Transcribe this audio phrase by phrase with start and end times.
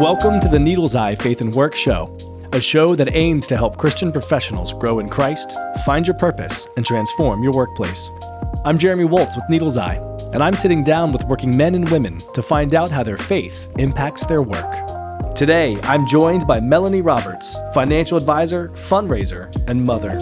[0.00, 2.14] Welcome to the Needle's Eye Faith and Work Show,
[2.52, 6.84] a show that aims to help Christian professionals grow in Christ, find your purpose, and
[6.84, 8.10] transform your workplace.
[8.66, 9.96] I'm Jeremy Woltz with Needle's Eye,
[10.34, 13.70] and I'm sitting down with working men and women to find out how their faith
[13.78, 15.34] impacts their work.
[15.34, 20.18] Today, I'm joined by Melanie Roberts, financial advisor, fundraiser, and mother.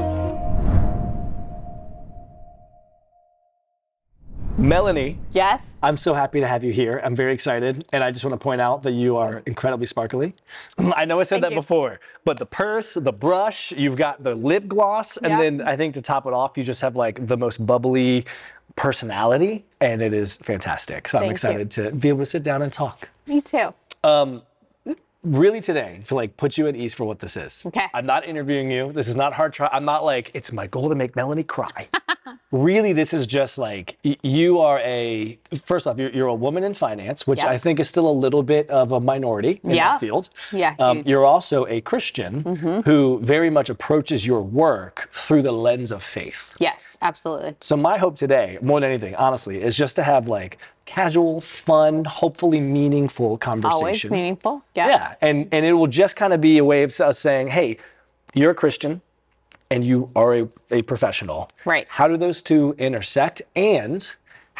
[4.68, 5.62] Melanie, Yes.
[5.82, 6.98] I'm so happy to have you here.
[7.04, 7.84] I'm very excited.
[7.92, 10.32] And I just want to point out that you are incredibly sparkly.
[10.78, 11.60] I know I said Thank that you.
[11.60, 15.38] before, but the purse, the brush, you've got the lip gloss, and Yeah.
[15.38, 18.24] then I think to top it off, you just have like the most bubbly
[18.76, 21.08] personality, and it is fantastic.
[21.08, 21.34] So I'm Thank you.
[21.34, 23.08] excited to be able to sit down and talk.
[23.26, 23.74] Me too.
[24.02, 24.40] Um,
[25.24, 27.62] Really today, to like put you at ease for what this is.
[27.66, 27.86] Okay.
[27.94, 28.92] I'm not interviewing you.
[28.92, 29.68] This is not hard try.
[29.72, 31.88] I'm not like, it's my goal to make Melanie cry.
[32.52, 36.62] really, this is just like y- you are a first off, you're, you're a woman
[36.62, 37.48] in finance, which Yeah.
[37.48, 39.92] I think is still a little bit of a minority in Yeah.
[39.92, 40.28] that field.
[40.52, 41.08] Yeah, Um, huge.
[41.08, 46.52] you're also a Christian who very much approaches your work through the lens of faith.
[46.58, 47.56] Yes, absolutely.
[47.62, 52.04] So my hope today, more than anything, honestly, is just to have like casual, fun,
[52.04, 53.74] hopefully meaningful conversation.
[53.74, 54.62] Always meaningful.
[54.74, 54.88] Yeah.
[54.88, 57.78] Yeah, and and it will just kind of be a way of us saying, hey,
[58.34, 59.00] you're a Christian,
[59.70, 61.50] and you are a, a professional.
[61.64, 61.86] Right.
[61.88, 63.42] How do those two intersect?
[63.56, 64.14] And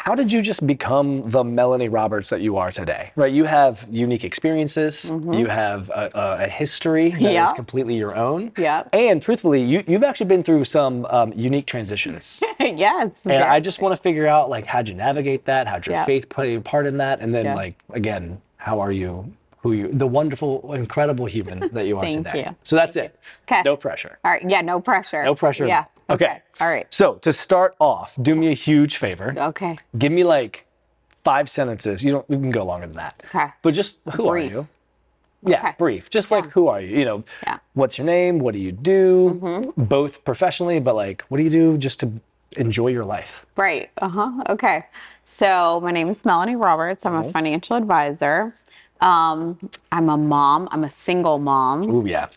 [0.05, 3.11] how did you just become the Melanie Roberts that you are today?
[3.15, 3.33] Right.
[3.33, 5.09] You have unique experiences.
[5.09, 7.33] You have a, a, history that is Mm-hmm.
[7.33, 7.53] Yeah.
[7.53, 8.51] completely your own.
[8.55, 8.83] Yeah.
[8.93, 12.41] And truthfully, you you've actually been through some um, unique transitions.
[12.59, 13.25] yes.
[13.25, 15.67] And I just want to figure out like how'd you navigate that?
[15.67, 16.05] How'd your Yeah.
[16.05, 17.19] faith play a part in that?
[17.19, 17.55] And then Yeah.
[17.55, 19.33] like again, how are you?
[19.61, 19.87] Who you?
[19.91, 22.13] The wonderful, incredible human that you are today?
[22.21, 22.45] Thank today.
[22.49, 22.55] you.
[22.63, 23.17] So that's it.
[23.47, 23.63] 'Kay.
[23.65, 24.19] No pressure.
[24.23, 24.47] All right.
[24.47, 24.61] Yeah.
[24.61, 25.23] No pressure.
[25.23, 25.65] No pressure.
[25.65, 25.85] Yeah.
[26.09, 26.41] Okay.
[26.59, 26.87] All right.
[26.91, 29.33] So to start off, do me a huge favor.
[29.37, 29.77] Okay.
[29.97, 30.65] Give me like
[31.23, 32.03] five sentences.
[32.03, 32.29] You don't.
[32.29, 33.23] You can go longer than that.
[33.27, 33.47] Okay.
[33.61, 34.51] But just who Brief.
[34.51, 34.67] are you?
[35.47, 35.75] Yeah, Okay.
[35.77, 36.09] brief.
[36.09, 36.97] Just like who are you?
[36.97, 37.53] You know, Yeah.
[37.55, 37.79] Mm-hmm.
[37.79, 38.39] what's your name?
[38.39, 39.73] What do you do?
[39.77, 42.11] Both professionally, but like, what do you do just to
[42.57, 43.45] enjoy your life?
[43.55, 43.91] Right.
[43.99, 44.31] Uh huh.
[44.49, 44.85] Okay.
[45.23, 47.05] So my name is Melanie Roberts.
[47.05, 48.55] I'm a financial advisor.
[49.01, 49.59] Um,
[49.91, 50.67] I'm a mom.
[50.71, 51.89] I'm a single mom.
[51.93, 52.27] Ooh, yeah.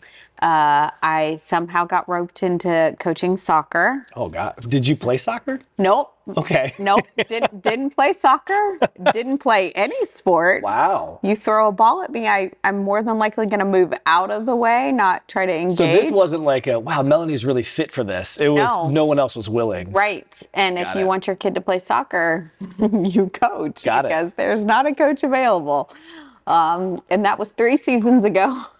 [0.41, 4.05] Uh, I somehow got roped into coaching soccer.
[4.15, 4.55] Oh God.
[4.69, 5.59] Did you play soccer?
[5.77, 6.13] Nope.
[6.37, 6.73] Okay.
[6.79, 7.01] Nope.
[7.27, 8.77] didn't didn't play soccer.
[9.11, 10.63] Didn't play any sport.
[10.63, 11.19] Wow.
[11.23, 14.31] You throw a ball at me, I, I'm more than likely going to move out
[14.31, 15.77] of the way, not try to engage.
[15.77, 18.39] So this wasn't like a wow, Melanie's really fit for this.
[18.39, 19.05] It was no, No.
[19.05, 19.91] one else was willing.
[19.91, 20.41] right.
[20.53, 24.09] And Got if you want your kid to play soccer, you coach Got it.
[24.09, 25.89] because there's not a coach available.
[26.47, 28.63] Um, and that was three seasons ago.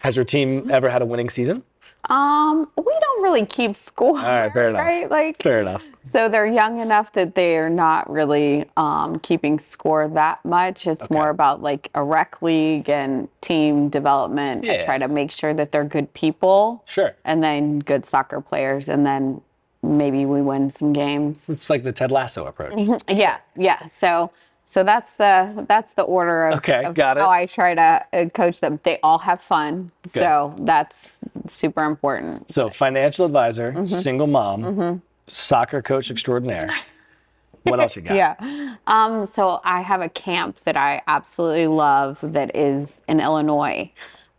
[0.00, 1.62] Has your team ever had a winning season?
[2.08, 4.18] Um, we don't really keep score.
[4.18, 4.80] All right, fair enough.
[4.80, 5.10] Right?
[5.10, 5.82] Like Fair enough.
[6.12, 10.86] So they're young enough that they are not really um, keeping score that much.
[10.86, 14.64] It's more about like a rec league and team development.
[14.64, 14.84] I Yeah.
[14.84, 17.12] try to make sure that they're good people Sure.
[17.24, 19.40] and then good soccer players, and then
[19.82, 21.48] maybe we win some games.
[21.48, 22.72] It's like the Ted Lasso approach.
[23.08, 23.86] Yeah, yeah.
[23.86, 24.30] So
[24.68, 27.20] so that's the that's the order of, Okay, of got it.
[27.20, 28.78] how I try to uh, coach them.
[28.82, 31.08] They all have fun, so that's
[31.48, 32.50] super important.
[32.50, 33.86] So financial advisor, Mm-hmm.
[33.86, 36.68] single mom, soccer coach extraordinaire.
[37.62, 38.14] What else you got?
[38.16, 38.76] Yeah.
[38.86, 43.90] Um, so I have a camp that I absolutely love that is in Illinois.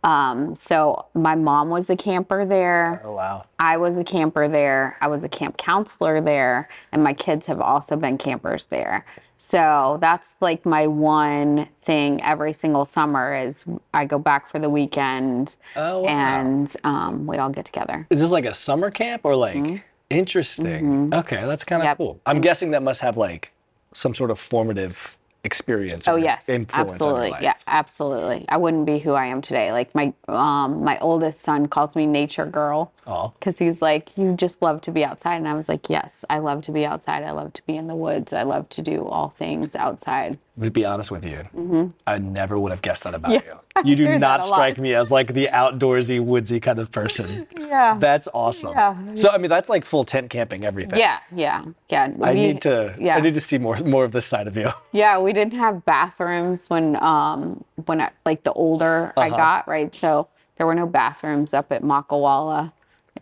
[0.04, 3.02] Um, so my mom was a camper there.
[3.04, 3.44] Oh wow.
[3.58, 4.96] I was a camper there.
[5.00, 9.04] I was a camp counselor there, and my kids have also been campers there.
[9.38, 14.70] So that's like my one thing every single summer is I go back for the
[14.70, 16.08] weekend Oh, wow.
[16.08, 18.06] and um, we all get together.
[18.10, 21.12] Is this like a summer camp or like interesting?
[21.12, 21.90] Okay, that's kind of Mm-hmm.
[21.90, 21.96] Yep.
[21.98, 22.20] cool.
[22.26, 23.50] I'm guessing that must have like
[23.92, 25.16] some sort of formative
[25.48, 26.06] experience.
[26.06, 27.42] Oh yes, influence on your absolutely.
[27.42, 28.44] Yeah, absolutely.
[28.48, 29.72] I wouldn't be who I am today.
[29.72, 32.92] Like my um my oldest son calls me nature girl
[33.38, 36.38] because he's like, you just love to be outside, and I was like, yes, I
[36.38, 37.22] love to be outside.
[37.24, 38.32] I love to be in the woods.
[38.32, 40.38] I love to do all things outside.
[40.60, 43.40] to be honest with you, I never would have guessed that about you.
[43.78, 43.86] Mm-hmm.
[43.90, 44.56] You do not that a lot.
[44.56, 47.46] strike me as like the outdoorsy, woodsy kind of person.
[47.56, 47.96] Yeah.
[48.00, 48.72] That's awesome.
[48.72, 48.96] Yeah.
[49.14, 50.98] So I mean, that's like full tent camping, everything.
[50.98, 52.10] yeah, yeah, yeah.
[52.20, 52.96] I We- need to.
[52.98, 53.14] Yeah.
[53.16, 54.72] I need to see more more of this side of you.
[54.92, 59.36] Yeah, we didn't have bathrooms when um when I like the older I Uh-huh.
[59.36, 59.94] got, right?
[59.94, 60.26] So
[60.56, 62.72] there were no bathrooms up at Makawala.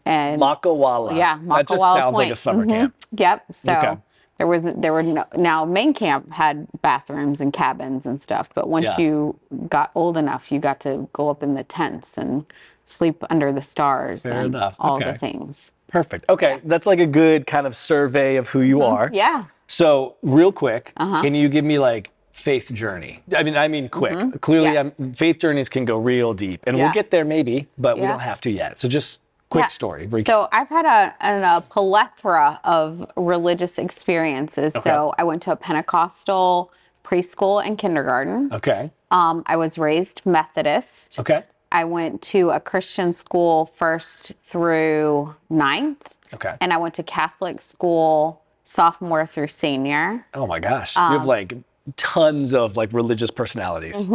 [0.06, 1.16] And Makawala.
[1.16, 2.38] yeah, Makawala That just sounds like a Point.
[2.38, 2.70] summer Mhm.
[2.70, 2.94] camp.
[3.16, 3.44] Yep.
[3.52, 3.96] So Okay.
[4.38, 8.68] there was there were no, now main camp had bathrooms and cabins and stuff, but
[8.68, 8.98] once Yeah.
[8.98, 9.36] you
[9.68, 12.44] got old enough, you got to go up in the tents and
[12.84, 14.76] sleep under the stars Fair and enough.
[14.78, 15.10] all Okay.
[15.12, 15.72] the things.
[15.88, 16.24] Perfect.
[16.28, 19.06] Okay, that's like a good kind of survey of who you are.
[19.06, 19.14] Mm-hmm.
[19.16, 19.44] Yeah.
[19.66, 21.22] So real quick, Uh-huh.
[21.22, 23.22] can you give me like faith journey?
[23.36, 24.40] I mean, I mean, quick.
[24.40, 25.02] Clearly, Mm-hmm.
[25.02, 25.06] Yeah.
[25.06, 26.84] um, faith journeys can go real deep, and Yeah.
[26.84, 28.10] we'll get there maybe, but we Yeah.
[28.10, 28.78] don't have to yet.
[28.78, 29.20] So just
[29.50, 29.68] quick Yeah.
[29.68, 30.06] story.
[30.06, 34.74] Re- So I've had a, an- a plethora of religious experiences.
[34.82, 36.72] So I went to a Pentecostal
[37.04, 38.52] preschool and kindergarten.
[38.52, 38.90] okay.
[39.12, 41.20] Um, I was raised Methodist.
[41.20, 41.44] Okay.
[41.70, 46.54] I went to a Christian school first through ninth, Okay.
[46.60, 50.26] and I went to Catholic school sophomore through senior.
[50.34, 51.54] oh my gosh, you have like
[51.96, 54.08] tons of like religious personalities.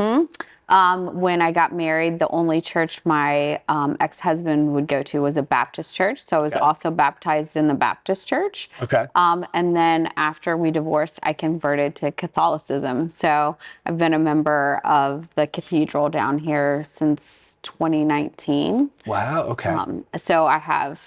[0.72, 5.22] Um, when I got married, the only church my um, ex husband would go to
[5.22, 6.26] was a Baptist church.
[6.26, 6.62] So I was Okay.
[6.62, 8.70] also baptized in the Baptist church.
[8.82, 9.08] Okay.
[9.16, 13.10] Um, and then after we divorced, I converted to Catholicism.
[13.10, 18.92] So I've been a member of the cathedral down here since 2019.
[19.06, 19.44] Wow.
[19.50, 19.70] Okay.
[19.70, 21.02] Um, so I have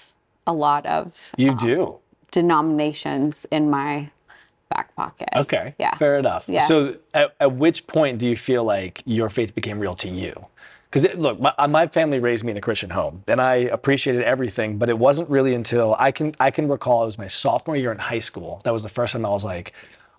[0.47, 1.97] a lot of you do.
[2.31, 4.11] denominations in my
[4.75, 5.29] back pocket.
[5.35, 5.73] Okay.
[5.79, 5.95] Yeah.
[5.95, 6.45] Fair enough.
[6.47, 6.67] Yeah.
[6.67, 10.33] So, at, at which point do you feel like your faith became real to you?
[10.89, 14.23] Because look, my, uh, my family raised me in a Christian home, and I appreciated
[14.23, 14.77] everything.
[14.77, 17.91] But it wasn't really until I can I can recall it was my sophomore year
[17.91, 19.73] in high school that was the first time I was like,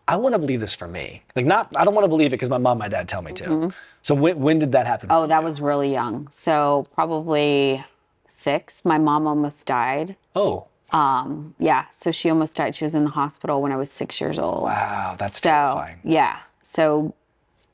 [0.09, 1.23] I want to believe this for me.
[1.35, 3.23] Like, not I don't want to believe it because my mom, and my dad tell
[3.23, 3.73] me to.
[4.03, 5.09] So when when did that happen?
[5.11, 6.29] Oh, that was really young.
[6.31, 7.85] So probably
[8.29, 8.85] six.
[8.85, 10.17] My mom almost died.
[10.35, 12.75] Oh, Um, yeah, so she almost died.
[12.77, 14.63] She was in the hospital when I was six years old.
[14.65, 15.99] wow, that's So terrifying.
[16.05, 17.15] yeah, so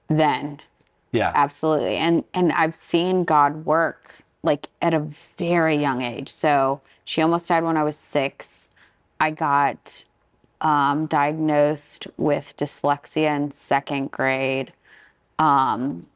[0.09, 0.61] then
[1.12, 1.32] Yeah.
[1.35, 5.06] absolutely, and and I've seen God work like at a
[5.38, 6.29] very young age.
[6.31, 8.70] So she almost died when I was six.
[9.20, 10.05] I got
[10.61, 14.73] um, diagnosed with dyslexia in second grade.
[15.38, 16.06] Um,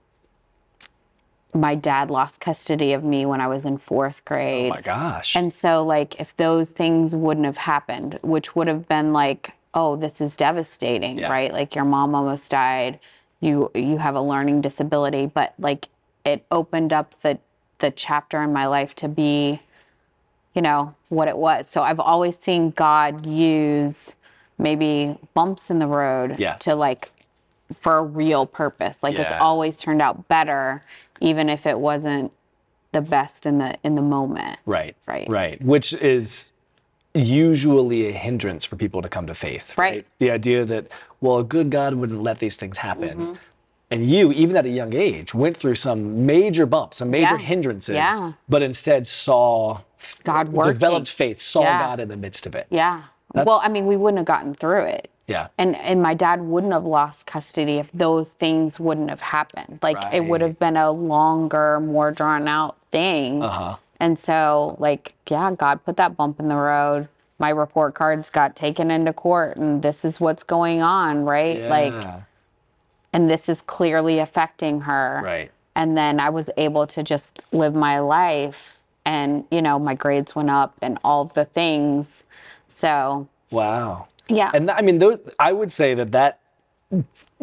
[1.57, 4.67] my dad lost custody of me when I was in fourth grade.
[4.73, 5.35] Oh my gosh.
[5.35, 9.97] And so, like, if those things wouldn't have happened, which would have been like, oh,
[9.97, 11.31] this is devastating, Yeah.
[11.31, 11.53] right?
[11.53, 12.99] Like, your mom almost died.
[13.41, 15.89] You you have a learning disability, but like,
[16.25, 17.39] it opened up the
[17.79, 19.61] the chapter in my life to be,
[20.55, 21.69] you know, what it was.
[21.69, 24.15] So I've always seen God use
[24.59, 26.55] maybe bumps in the road Yeah.
[26.61, 27.11] to like
[27.75, 29.03] for a real purpose.
[29.03, 30.83] Like it's always turned out better,
[31.21, 32.33] even if it wasn't
[32.93, 34.59] the best in the in the moment.
[34.67, 34.97] Right.
[35.07, 35.29] Right.
[35.29, 35.61] Right.
[35.63, 36.53] Which is
[37.15, 39.73] usually a hindrance for people to come to faith.
[39.77, 40.07] Right.
[40.19, 40.87] The idea that,
[41.21, 43.19] well, a good God wouldn't let these things happen.
[43.19, 43.33] Mm-hmm.
[43.91, 47.39] And you, even at a young age, went through some major bumps, some major Yeah.
[47.39, 48.33] hindrances, Yeah.
[48.49, 49.81] but instead saw
[50.25, 50.73] God working.
[50.75, 51.79] developed faith, saw Yeah.
[51.87, 52.67] God in the midst of it.
[52.71, 53.03] Yeah.
[53.33, 55.11] That's- well, I mean, we wouldn't have gotten through it.
[55.27, 55.49] Yeah.
[55.59, 59.81] And and my dad wouldn't have lost custody if those things wouldn't have happened.
[59.83, 63.43] Like it would have been a longer, more drawn out thing.
[63.43, 63.77] Uh-huh.
[63.99, 67.09] And so, like, yeah, God put that bump in the road.
[67.39, 71.59] My report cards got taken into court, and this is what's going on, right?
[71.59, 71.69] Yeah.
[71.69, 72.23] Like,
[73.13, 75.23] and this is clearly affecting her.
[75.25, 75.51] Right.
[75.75, 80.35] And then I was able to just live my life, and, you know, my grades
[80.35, 82.25] went up and all the things.
[82.69, 84.09] So, Wow.
[84.29, 84.51] Yeah.
[84.55, 85.03] And I mean,
[85.39, 86.41] I would say that that,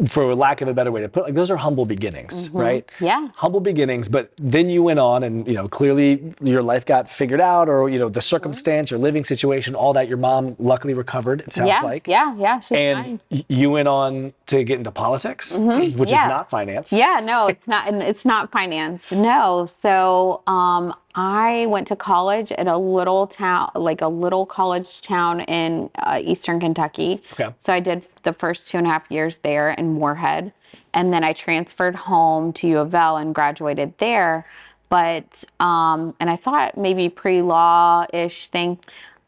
[0.08, 2.86] for lack of a better way to put it, like those are humble beginnings, right?
[2.86, 3.04] Mm-hmm.
[3.04, 3.28] Yeah.
[3.36, 7.40] Humble beginnings, but then you went on and, you know, clearly your life got figured
[7.40, 11.42] out or, you know, the circumstance your living situation, all that your mom luckily recovered,
[11.42, 11.80] it sounds yeah.
[11.82, 12.08] like.
[12.08, 12.36] Yeah.
[12.36, 12.58] Yeah.
[12.58, 13.44] She's And fine.
[13.48, 16.92] you went on to get into politics, which is not finance.
[16.92, 17.86] Yeah, no, it's not.
[17.88, 19.12] and It's not finance.
[19.12, 19.68] No.
[19.80, 25.42] So, um, I went to college at a little town, like a little college town
[25.42, 27.20] in uh, eastern Kentucky.
[27.34, 27.54] Okay.
[27.58, 30.52] So I did the first two and a half years there in Morehead,
[30.92, 34.46] and then I transferred home to U of L and graduated there.
[34.88, 38.78] But um, and I thought maybe pre-law ish thing,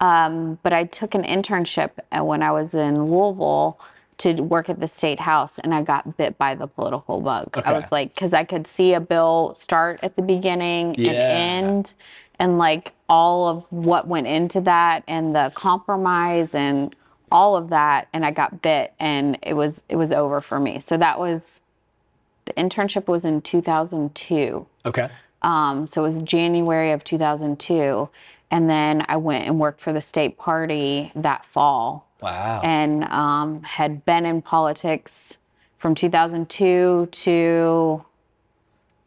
[0.00, 3.78] um, but I took an internship uh, when I was in Louisville
[4.18, 7.60] to work at the state house and I got bit by the political bug.
[7.64, 11.12] I was like, because I could see a bill start at the beginning Yeah.
[11.12, 11.94] and end,
[12.38, 16.94] and like all of what went into that and the compromise and
[17.30, 18.08] all of that.
[18.12, 20.80] And I got bit and it was it was over for me.
[20.80, 21.60] So that was
[22.46, 24.66] the internship was in 2002.
[24.86, 25.08] Okay.
[25.42, 28.08] Um, so it was January of 2002.
[28.50, 32.60] And then I went and worked for the state party that fall Wow.
[32.64, 35.38] and um, had been in politics
[35.78, 38.04] from 2002 to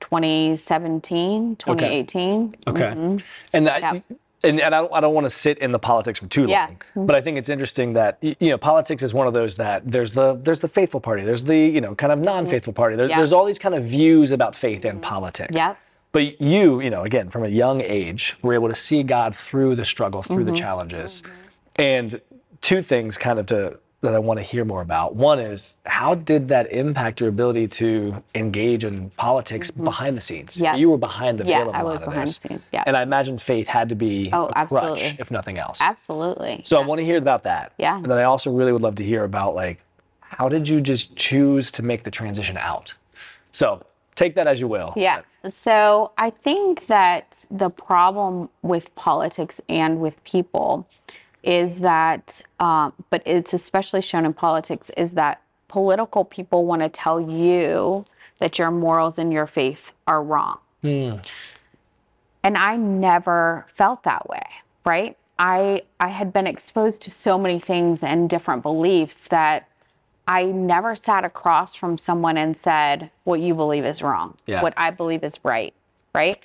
[0.01, 2.55] 2017, 2018.
[2.67, 3.17] Okay.
[3.53, 4.03] And that, Yep.
[4.43, 6.49] And, and I don't, I don't want to sit in the politics for too long,
[6.49, 6.67] Yeah.
[6.67, 7.05] Mm-hmm.
[7.05, 10.13] but I think it's interesting that you know politics is one of those that there's
[10.13, 12.95] the there's the faithful party, there's the you know kind of non-faithful party.
[12.95, 13.17] There, Yeah.
[13.17, 15.53] There's all these kind of views about faith and politics.
[15.55, 15.77] Yep.
[16.11, 19.75] But you, you know, again, from a young age, were able to see God through
[19.75, 20.53] the struggle, through Mm-hmm.
[20.53, 21.21] the challenges.
[21.75, 22.19] And
[22.61, 25.15] two things kind of to that I want to hear more about.
[25.15, 30.53] One is how did that impact your ability to engage in politics behind the scenes?
[30.53, 30.63] Mm-hmm.
[30.63, 30.75] Yeah.
[30.75, 32.39] You were behind the Yeah, veil of a I lot was of behind this.
[32.39, 32.83] the scenes, yeah.
[32.87, 35.15] And I imagine faith had to be Oh, a crutch, absolutely.
[35.19, 35.79] if nothing else.
[35.81, 36.61] Absolutely.
[36.63, 37.73] So I want to hear about that.
[37.77, 37.97] Yeah.
[37.97, 39.81] And then I also really would love to hear about like
[40.21, 42.93] how did you just choose to make the transition out?
[43.51, 43.83] So
[44.15, 44.93] take that as you will.
[44.95, 45.21] Yeah.
[45.49, 50.87] So I think that the problem with politics and with people
[51.43, 56.89] is that, um, but it's especially shown in politics, is that political people want to
[56.89, 58.05] tell you
[58.39, 60.59] that your morals and your faith are wrong.
[62.43, 64.43] And I never felt that way,
[64.85, 65.17] right?
[65.37, 69.67] I I had been exposed to so many things and different beliefs that
[70.27, 74.61] I never sat across from someone and said, what you believe is wrong, Yeah.
[74.61, 75.73] what I believe is right,
[76.13, 76.37] right?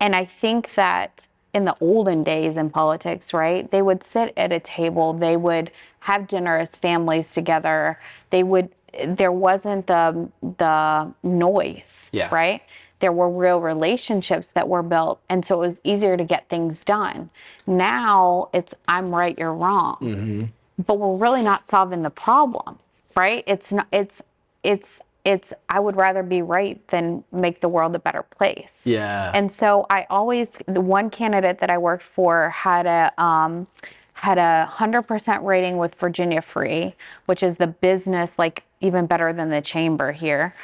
[0.00, 1.26] And I think that
[1.56, 5.70] in the olden days in politics, right, they would sit at a table, they would
[6.00, 7.98] have dinner as families together,
[8.28, 8.68] they would,
[9.06, 12.28] there wasn't the, the noise, Yeah.
[12.30, 12.60] right?
[13.00, 16.84] There were real relationships that were built, and so it was easier to get things
[16.84, 17.30] done.
[17.66, 20.44] Now it's I'm right, you're wrong mm-hmm.
[20.86, 22.78] but we're really not solving the problem
[23.16, 24.20] right it's not it's
[24.62, 29.30] it's it's i would rather be right than make the world a better place Yeah.
[29.34, 33.66] and so i always the one candidate that i worked for had a um
[34.14, 36.94] had a 100% rating with virginia free
[37.26, 40.54] which is the business like even better than the chamber here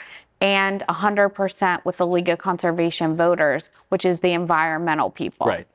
[0.40, 5.66] and 100% with the league of conservation voters which is the environmental people right.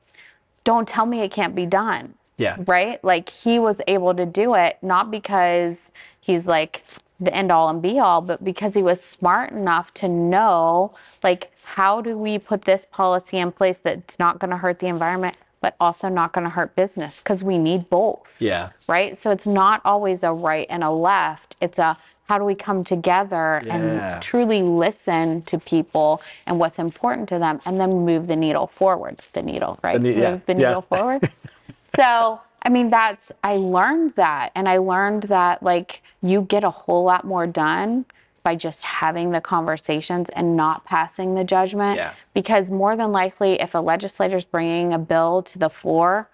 [0.64, 2.14] don't tell me it can't be done.
[2.36, 2.56] Yeah.
[2.66, 3.02] Right?
[3.02, 5.90] Like he was able to do it not because
[6.20, 6.84] he's like
[7.20, 11.50] the end all and be all, but because he was smart enough to know like
[11.64, 15.36] how do we put this policy in place that's not going to hurt the environment
[15.60, 18.70] but also not going to hurt business because we need both Yeah.
[18.86, 19.18] right?
[19.18, 21.56] So it's not always a right and a left.
[21.60, 21.96] It's a
[22.28, 23.74] how do we come together Yeah.
[23.76, 28.68] and truly listen to people and what's important to them and then move the needle
[28.68, 29.18] forward.
[29.32, 30.00] The needle, right?
[30.00, 30.58] ne- yeah, Move the yeah.
[30.68, 31.28] needle forward.
[31.82, 34.52] so, I mean, that's, I learned that.
[34.54, 38.04] And I learned that, like, you get a whole lot more done
[38.42, 41.96] by just having the conversations and not passing the judgment.
[41.96, 42.14] Yeah.
[42.34, 46.28] Because more than likely, if a legislator's bringing a bill to the floor,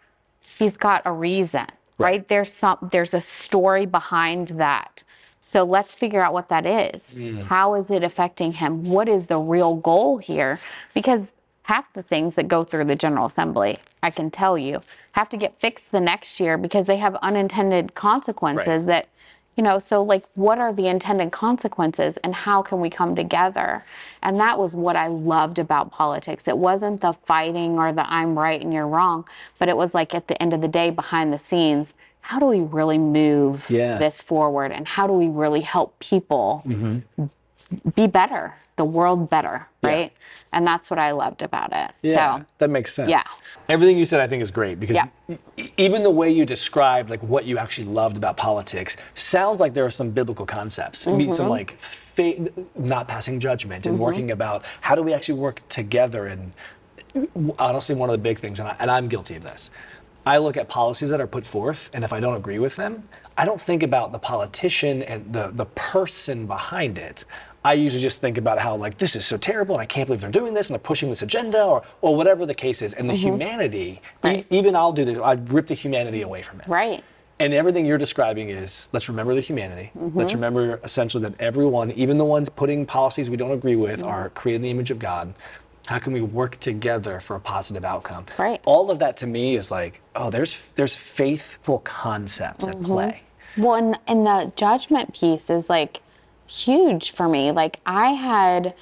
[0.59, 1.67] he's got a reason,
[1.99, 2.27] right?
[2.29, 5.03] There's some there's a story behind that.
[5.41, 7.15] So let's figure out what that is.
[7.15, 7.45] Mm.
[7.45, 8.85] How is it affecting him?
[8.85, 10.59] What is the real goal here?
[10.95, 11.33] Because
[11.65, 15.37] half the things that go through the General Assembly, I can tell you, have to
[15.37, 19.09] get fixed the next year because they have unintended consequences that
[19.57, 23.85] you know, so like what are the intended consequences and how can we come together?
[24.21, 26.49] And that was what I loved about politics.
[26.49, 29.25] It wasn't the fighting or the I'm right and you're wrong,
[29.61, 32.47] but it was like at the end of the day behind the scenes, how do
[32.47, 33.99] we really move Yeah.
[33.99, 37.27] this forward and how do we really help people mm-hmm.
[37.95, 40.13] Be better, the world better, right?
[40.53, 41.91] And that's what I loved about it.
[42.03, 43.11] Yeah, So, that makes sense.
[43.11, 43.23] yeah.
[43.69, 45.37] Everything you said, I think, is great because Yeah.
[45.57, 49.73] e- even the way you described like what you actually loved about politics sounds like
[49.75, 51.07] there are some biblical concepts.
[51.07, 51.37] I mean, Mm-hmm.
[51.37, 56.27] some like fa- not passing judgment and working about how do we actually work together.
[56.27, 56.53] And
[57.59, 59.71] honestly, one of the big things, and, I, and I'm guilty of this.
[60.27, 63.07] I look at policies that are put forth, and if I don't agree with them,
[63.37, 67.25] I don't think about the politician and the the person behind it.
[67.67, 70.21] I usually just think about how like this is so terrible and I can't believe
[70.21, 72.93] they're doing this and they're pushing this agenda or or whatever the case is.
[72.95, 75.17] And the humanity, e- even I'll do this.
[75.19, 76.67] I rip the humanity away from it.
[76.69, 77.03] Right.
[77.41, 79.91] And everything you're describing is let's remember the humanity.
[79.99, 80.17] Mm-hmm.
[80.19, 84.09] Let's remember essentially that everyone, even the ones putting policies we don't agree with, Mm-hmm.
[84.09, 85.35] are created in the image of God.
[85.87, 88.25] How can we work together for a positive outcome?
[88.39, 88.61] Right.
[88.67, 92.81] All of that to me is like, oh, there's there's faithful concepts Mm-hmm.
[92.81, 93.23] at play.
[93.57, 96.01] Well, and, and the judgment piece is like
[96.47, 97.53] huge for me.
[97.53, 98.75] Like I had,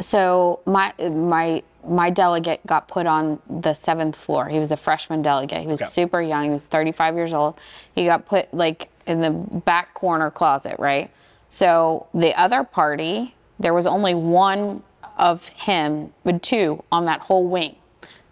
[0.00, 4.48] so my my my delegate got put on the seventh floor.
[4.48, 5.60] He was a freshman delegate.
[5.60, 6.44] He was super young.
[6.44, 7.58] He was 35 years old.
[7.94, 11.10] He got put like in the back corner closet, right?
[11.48, 14.82] So the other party, there was only one
[15.16, 17.76] of him, but two on that whole wing.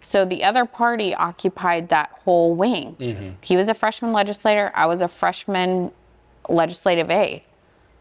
[0.01, 2.95] So the other party occupied that whole wing.
[2.99, 3.29] Mm-hmm.
[3.41, 4.71] He was a freshman legislator.
[4.75, 5.91] I was a freshman
[6.47, 7.41] legislative aide.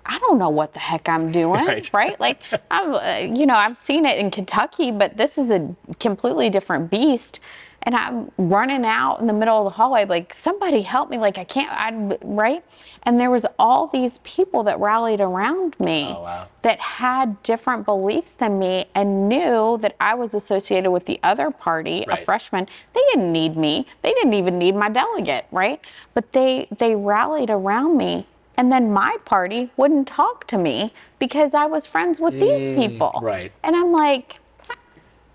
[0.06, 1.90] I don't know what the heck I'm doing, Right.
[1.92, 2.20] right?
[2.20, 6.50] Like, I'm, uh, you know, I've seen it in Kentucky, but this is a completely
[6.50, 7.40] different beast.
[7.86, 11.18] And I'm running out in the middle of the hallway, like, somebody help me.
[11.18, 12.64] Like, I can't, I, right?
[13.02, 16.46] And there was all these people that rallied around me Oh, wow.
[16.62, 21.50] that had different beliefs than me and knew that I was associated with the other
[21.50, 22.18] party, Right.
[22.18, 22.66] a freshman.
[22.94, 23.86] They didn't need me.
[24.00, 25.78] They didn't even need my delegate, right?
[26.14, 31.54] But they they rallied around me And then my party wouldn't talk to me because
[31.54, 33.12] I was friends with these people.
[33.16, 33.52] Mm, right.
[33.62, 34.38] And I'm like,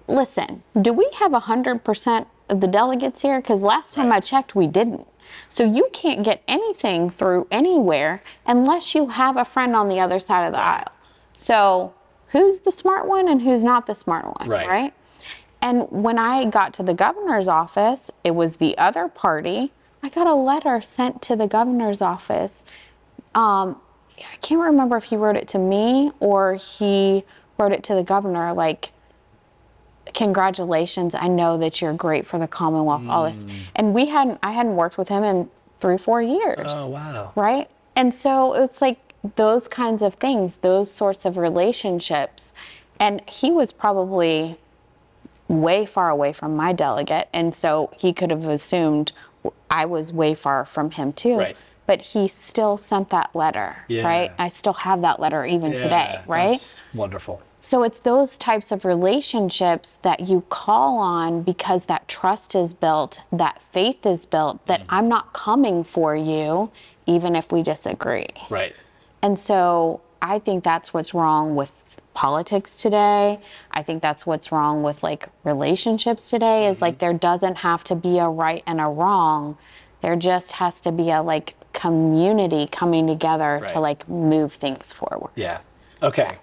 [0.08, 3.42] listen, do we have 100% of the delegates here?
[3.42, 5.08] Because last time I checked, we didn't.
[5.48, 10.20] So you can't get anything through anywhere unless you have a friend on the other
[10.20, 10.92] side of the aisle.
[11.34, 11.94] So
[12.30, 14.68] who's the smart one and who's not the smart one, Right.
[14.68, 14.94] right?
[15.62, 19.74] And when I got to the governor's office, it was the other party.
[20.02, 22.64] I got a letter sent to the governor's office.
[23.36, 23.80] Um,
[24.20, 27.24] I can't remember if he wrote it to me or he
[27.58, 28.92] wrote it to the governor, like,
[30.14, 33.46] congratulations, I know that you're great for the Commonwealth, all this.
[33.76, 37.32] And we hadn't, I hadn't worked with him in three, four years Oh, wow.
[37.36, 37.70] right?
[37.96, 42.54] And so it's like those kinds of things, those sorts of relationships.
[43.00, 44.58] And he was probably
[45.48, 47.30] way far away from my delegate.
[47.34, 49.12] And so he could have assumed
[49.70, 51.38] I was way far from him too.
[51.38, 51.58] Right.
[51.90, 54.06] But he still sent that letter, Yeah.
[54.06, 54.32] right?
[54.38, 56.62] I still have that letter even today, right?
[56.94, 57.42] wonderful.
[57.62, 63.22] So it's those types of relationships that you call on because that trust is built,
[63.32, 64.96] that faith is built, that Mm-hmm.
[64.96, 66.70] I'm not coming for you
[67.08, 68.28] even if we disagree.
[68.52, 68.76] Right.
[69.24, 71.72] And so I think that's what's wrong with
[72.14, 73.40] politics today.
[73.72, 76.86] I think that's what's wrong with like relationships today is Mm-hmm.
[76.86, 79.58] like there doesn't have to be a right and a wrong.
[80.02, 85.32] There just has to be a like community coming together to like move things forward.
[85.36, 85.60] Yeah.
[86.02, 86.38] Okay.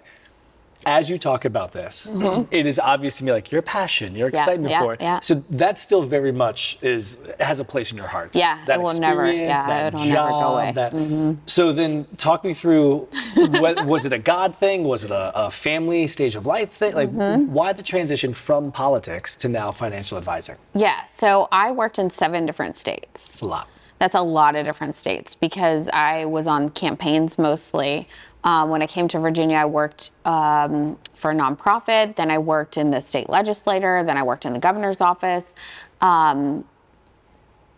[0.85, 2.09] As you talk about this,
[2.49, 4.35] it is obvious to me like your passion, your Mm-hmm.
[4.37, 5.01] Yeah, excitement yeah, for it.
[5.01, 5.19] yeah.
[5.19, 8.33] So that still very much is has a place in your heart.
[8.35, 10.71] Yeah, that it will never- yeah, that it'll never go job, away.
[10.73, 11.31] Mm-hmm.
[11.33, 13.09] that- So then, talk me through.
[13.35, 14.85] what, was it a God thing?
[14.85, 16.93] Was it a, a family stage of life thing?
[16.93, 17.51] Like, Mm-hmm.
[17.51, 20.57] why the transition from politics to now financial advisor?
[20.73, 23.33] Yeah, so I worked in seven different states.
[23.33, 23.67] It's a lot.
[23.99, 28.07] That's a lot of different states because I was on campaigns mostly.
[28.43, 32.15] Um, when I came to Virginia, I worked um, for a nonprofit.
[32.15, 34.03] Then I worked in the state legislature.
[34.03, 35.55] Then I worked in the governor's office.
[35.99, 36.63] Um,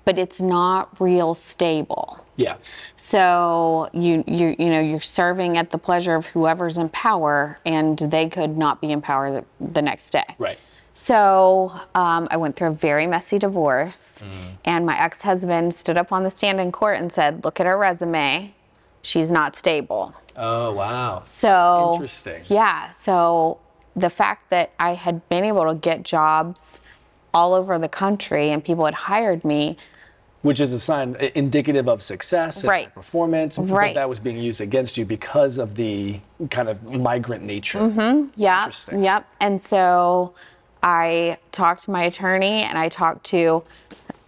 [0.06, 2.26] but it's not real stable.
[2.36, 2.56] Yeah.
[2.96, 7.98] So you you you know you're serving at the pleasure of whoever's in power, and
[7.98, 10.24] they could not be in power the, the next day.
[10.40, 10.58] Right.
[10.94, 14.22] So um, I went through a very messy divorce,
[14.66, 17.66] and my ex husband stood up on the stand in court and said, Look at
[17.66, 18.54] her resume.
[19.02, 20.14] She's not stable.
[20.36, 21.22] Oh wow.
[21.26, 22.44] So, Interesting.
[22.48, 22.92] yeah.
[22.92, 23.60] So
[23.96, 26.82] the fact that I had been able to get jobs
[27.34, 29.78] all over the country and people had hired me,
[30.42, 32.94] Which is a sign indicative of success and Right.
[32.94, 33.58] performance.
[33.58, 33.96] But Right.
[33.96, 37.80] that was being used against you because of the kind of migrant nature.
[37.80, 38.30] Mm-hmm.
[38.36, 38.70] Yeah.
[38.92, 39.26] Yep.
[39.42, 40.34] And so
[40.82, 43.64] I talked to my attorney and I talked to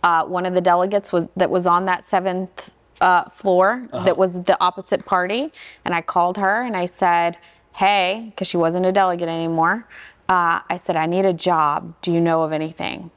[0.03, 4.43] uh, one of the delegates was that was on that seventh uh, floor that was
[4.43, 5.51] the opposite party,
[5.85, 7.37] and I called her and I said,
[7.73, 9.87] "Hey," because she wasn't a delegate anymore.
[10.29, 11.93] Uh, I said, "I need a job.
[12.01, 13.11] Do you know of anything?"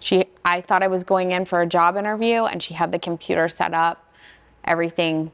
[0.00, 2.98] She, I thought I was going in for a job interview, and she had the
[2.98, 4.10] computer set up.
[4.64, 5.32] Everything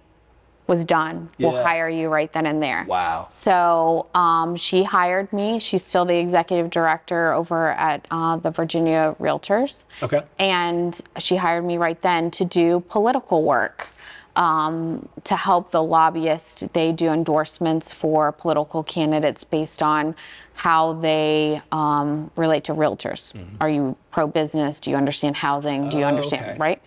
[0.71, 1.29] was done.
[1.39, 1.65] We'll Yeah.
[1.65, 2.85] hire you right then and there.
[2.89, 3.27] Wow.
[3.29, 5.59] So um, she hired me.
[5.59, 9.85] She's still the executive director over at uh, the Virginia Realtors.
[10.03, 10.23] Okay.
[10.39, 13.89] And she hired me right then to do political work
[14.37, 16.63] um, to help the lobbyists.
[16.73, 20.15] They do endorsements for political candidates based on
[20.55, 23.33] how they um, relate to realtors.
[23.61, 24.79] Are you pro business?
[24.79, 25.89] Do you understand housing?
[25.89, 26.05] Do you Mm-hmm.
[26.05, 26.47] Oh, understand?
[26.47, 26.57] okay.
[26.59, 26.81] Right?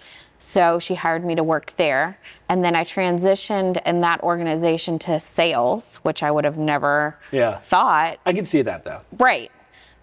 [0.45, 2.17] So she hired me to work there.
[2.49, 7.59] And then I transitioned in that organization to sales, which I would have never Yeah.
[7.59, 8.17] thought.
[8.25, 8.99] I can see that though.
[9.17, 9.49] Right.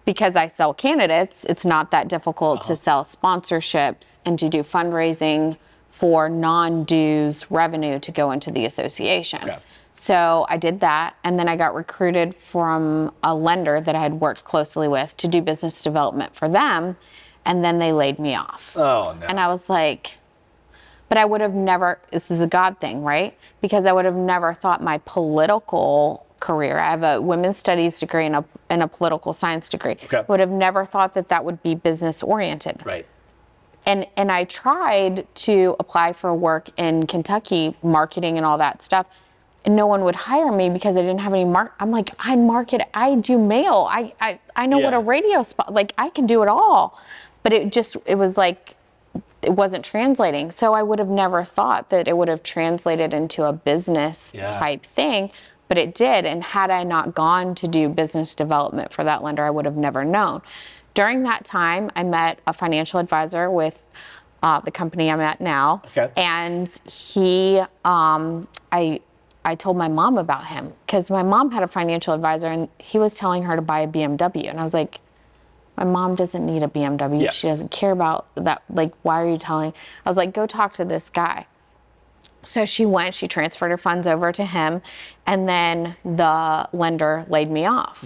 [0.03, 2.67] Because I sell candidates, it's not that difficult Uh-huh.
[2.69, 5.57] to sell sponsorships and to do fundraising
[5.91, 9.43] for non dues revenue to go into the association.
[9.43, 9.59] Okay.
[9.93, 11.13] So I did that.
[11.23, 15.27] And then I got recruited from a lender that I had worked closely with to
[15.27, 16.97] do business development for them.
[17.45, 18.75] And then they laid me off.
[18.75, 19.27] Oh no.
[19.27, 20.17] And I was like,
[21.11, 23.37] but I would have never, this is a God thing, right?
[23.59, 28.25] Because I would have never thought my political career, I have a women's studies degree
[28.25, 30.23] and a, and a political science degree, Okay.
[30.29, 32.79] would have never thought that that would be business oriented.
[32.85, 33.05] right.
[33.85, 39.05] And, and I tried to apply for work in Kentucky, marketing and all that stuff.
[39.65, 41.73] And no one would hire me because I didn't have any mark.
[41.81, 43.85] I'm like, I market, I do mail.
[43.89, 46.97] I, I, I know what a radio spot, like I can do it all.
[47.43, 48.77] But it just, it was like,
[49.41, 50.51] it wasn't translating.
[50.51, 54.51] So I would have never thought that it would have translated into a business Yeah.
[54.51, 55.31] type thing,
[55.67, 56.25] but it did.
[56.25, 59.77] And had I not gone to do business development for that lender, I would have
[59.77, 60.41] never known.
[60.93, 63.81] During that time, I met a financial advisor with
[64.43, 65.81] uh, the company I'm at now.
[65.97, 66.11] Okay.
[66.17, 68.99] And he, um, I,
[69.45, 72.99] I told my mom about him because my mom had a financial advisor and he
[72.99, 74.49] was telling her to buy a BMW.
[74.49, 74.99] And I was like,
[75.85, 77.23] my mom doesn't need a BMW.
[77.23, 77.31] Yeah.
[77.31, 78.61] She doesn't care about that.
[78.69, 79.73] Like, why are you telling?
[80.05, 81.47] I was like, go talk to this guy.
[82.43, 84.81] So she went, she transferred her funds over to him,
[85.27, 88.03] and then the lender laid me off.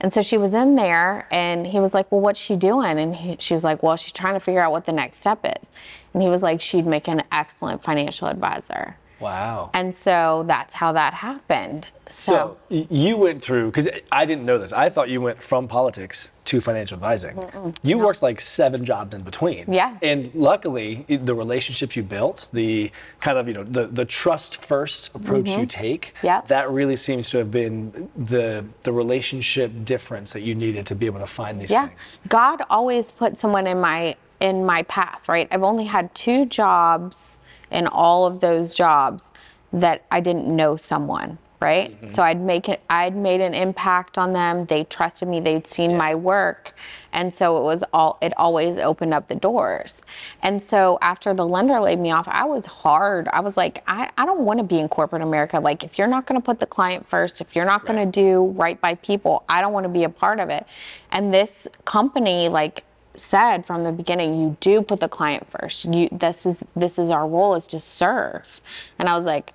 [0.00, 2.96] And so she was in there, and he was like, Well, what's she doing?
[2.98, 5.40] And he, she was like, Well, she's trying to figure out what the next step
[5.44, 5.68] is.
[6.14, 8.96] And he was like, She'd make an excellent financial advisor.
[9.22, 9.70] Wow.
[9.74, 11.88] And so that's how that happened.
[12.10, 14.72] So So, you went through because I didn't know this.
[14.72, 17.74] I thought you went from politics to financial advising.
[17.82, 19.72] You worked like seven jobs in between.
[19.72, 19.96] Yeah.
[20.02, 25.14] And luckily, the relationships you built, the kind of you know the the trust first
[25.14, 26.26] approach you take, Mm-hmm.
[26.26, 26.48] Yep.
[26.48, 31.06] that really seems to have been the the relationship difference that you needed to be
[31.06, 32.20] able to find these yeah, things.
[32.28, 35.48] God always put someone in my in my path, right?
[35.52, 37.38] I've only had two jobs
[37.72, 39.30] in all of those jobs
[39.72, 41.92] that I didn't know someone, right?
[41.92, 42.08] Mm-hmm.
[42.08, 44.66] So I'd make it I'd made an impact on them.
[44.66, 46.74] They trusted me, they'd seen my work.
[47.12, 50.02] And so it was all it always opened up the doors.
[50.42, 53.28] And so after the lender laid me off, I was hard.
[53.28, 55.58] I was like, I, I don't want to be in corporate America.
[55.58, 58.78] Like if you're not gonna put the client first, if you're not gonna do right
[58.80, 60.66] by people, I don't want to be a part of it.
[61.10, 62.84] And this company, like
[63.16, 65.84] said from the beginning, you do put the client first.
[65.84, 68.60] You this is this is our role is to serve.
[68.98, 69.52] And I was like,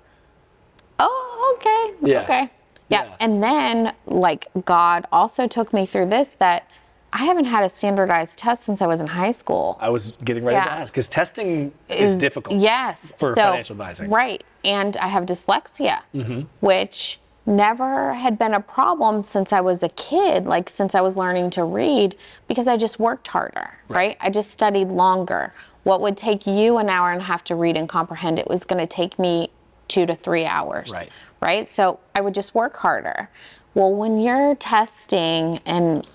[0.98, 2.22] oh, okay, Yeah.
[2.22, 2.50] okay.
[2.88, 3.04] Yeah.
[3.04, 3.16] Yeah.
[3.20, 6.68] And then like God also took me through this that
[7.12, 9.78] I haven't had a standardized test since I was in high school.
[9.80, 12.60] I was getting ready to ask because testing is, difficult.
[12.60, 13.12] Yes.
[13.18, 14.10] for so, financial advising.
[14.10, 14.44] Right.
[14.64, 16.42] And I have dyslexia, Mm-hmm.
[16.60, 21.16] which never had been a problem since I was a kid, like since I was
[21.16, 22.14] learning to read,
[22.46, 24.16] because I just worked harder, right?
[24.20, 25.52] I just studied longer.
[25.82, 28.64] What would take you an hour and a half to read and comprehend, it was
[28.64, 29.50] going to take me
[29.88, 30.92] two to three hours.
[30.92, 31.10] Right.
[31.40, 31.70] Right.
[31.70, 33.30] So I would just work harder.
[33.74, 36.06] Well, when you're testing and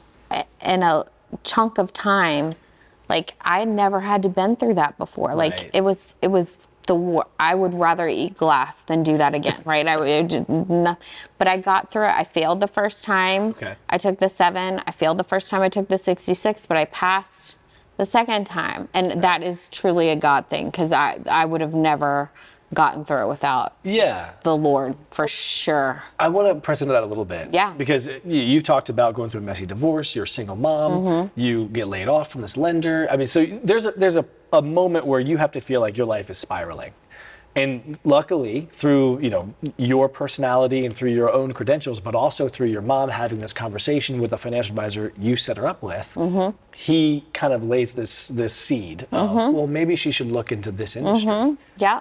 [0.62, 1.06] in a
[1.43, 2.54] chunk of time,
[3.10, 5.34] like I never had to been through that before.
[5.34, 5.69] Like Right.
[5.74, 9.88] it was, it was the I would rather eat glass than do that again, right?
[9.88, 10.48] I would,
[11.38, 12.12] but I got through it.
[12.15, 13.50] I failed the first time.
[13.50, 13.76] Okay.
[13.89, 14.82] I took the seven.
[14.86, 15.62] I failed the first time.
[15.62, 17.58] I took the sixty-six, but I passed
[17.98, 21.74] the second time, and that is truly a God thing because I I would have
[21.74, 22.32] never
[22.74, 24.32] gotten through it without Yeah.
[24.44, 26.04] the Lord for sure.
[26.20, 27.54] I want to press into that a little bit.
[27.54, 27.74] Yeah.
[27.78, 30.16] Because you, you've talked about going through a messy divorce.
[30.16, 30.92] You're a single mom.
[30.94, 31.40] Mm-hmm.
[31.40, 33.08] You get laid off from this lender.
[33.12, 35.96] I mean, so there's a, there's a, a moment where you have to feel like
[35.98, 36.94] your life is spiraling.
[37.56, 42.70] And luckily, through you know your personality and through your own credentials, but also through
[42.70, 46.58] your mom having this conversation with a financial advisor you set her up with, Mm-hmm.
[46.76, 50.96] he kind of lays this this seed of well maybe she should look into this
[50.96, 51.56] industry.
[51.78, 52.00] Yeah.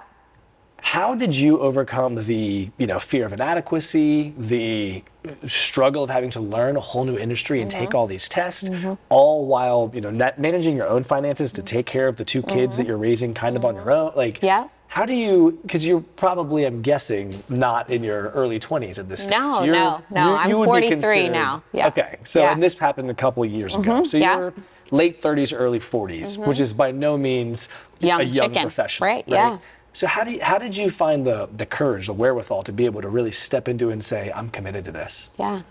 [0.83, 5.01] How did you overcome the, you know, fear of inadequacy, the
[5.47, 7.97] struggle of having to learn a whole new industry and take mm-hmm.
[7.97, 8.93] all these tests, mm-hmm.
[9.07, 12.75] all while, you know, managing your own finances to take care of the two kids
[12.75, 12.89] that mm-hmm.
[12.89, 14.11] you're raising kind of on your own?
[14.17, 14.67] Like, Yeah.
[14.87, 15.57] how do you?
[15.61, 19.31] Because you're probably, I'm guessing, not in your early 20s at this stage.
[19.31, 21.63] No, You're- no, no, I'm you would be 43 now.
[21.71, 21.87] Yeah.
[21.87, 22.51] Okay, so Yeah.
[22.51, 24.03] and this happened a couple of years ago.
[24.03, 24.37] So yeah.
[24.37, 24.53] you're
[24.91, 27.67] late 30s, early 40s, which is by no means
[27.99, 29.57] Young a young chicken, professional, right, yeah.
[29.93, 32.85] So how do you, how did you find the the courage, the wherewithal to be
[32.85, 35.31] able to really step into and say, I'm committed to this?
[35.37, 35.61] Yeah.